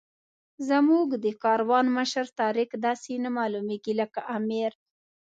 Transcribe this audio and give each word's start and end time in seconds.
زموږ 0.69 1.07
د 1.23 1.25
کاروان 1.43 1.85
مشر 1.97 2.25
طارق 2.39 2.69
داسې 2.85 3.13
نه 3.23 3.29
معلومېږي 3.37 3.93
لکه 4.01 4.19
امیر. 4.37 4.71